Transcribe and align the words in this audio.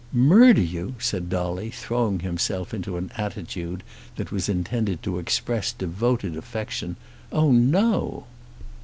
"Murder 0.13 0.63
you!" 0.63 0.95
said 0.97 1.29
Dolly, 1.29 1.69
throwing 1.69 2.21
himself 2.21 2.73
into 2.73 2.97
an 2.97 3.11
attitude 3.17 3.83
that 4.15 4.31
was 4.31 4.49
intended 4.49 5.03
to 5.03 5.19
express 5.19 5.71
devoted 5.71 6.35
affection. 6.35 6.95
"Oh 7.31 7.51
no!" 7.51 8.25